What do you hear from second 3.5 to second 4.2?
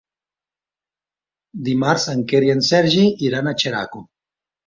a Xeraco.